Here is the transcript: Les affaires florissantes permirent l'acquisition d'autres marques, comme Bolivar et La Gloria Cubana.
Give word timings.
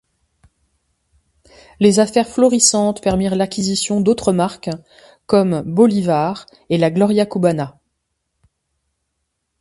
Les 1.79 1.99
affaires 1.99 2.27
florissantes 2.27 3.03
permirent 3.03 3.35
l'acquisition 3.35 4.01
d'autres 4.01 4.33
marques, 4.33 4.71
comme 5.27 5.61
Bolivar 5.61 6.47
et 6.71 6.79
La 6.79 6.89
Gloria 6.89 7.27
Cubana. 7.27 7.79